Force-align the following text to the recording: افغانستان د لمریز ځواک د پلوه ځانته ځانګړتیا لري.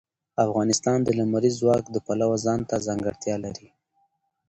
افغانستان 0.45 0.97
د 1.03 1.09
لمریز 1.19 1.55
ځواک 1.61 1.83
د 1.91 1.97
پلوه 2.05 2.37
ځانته 2.45 2.75
ځانګړتیا 2.87 3.35
لري. 3.45 3.67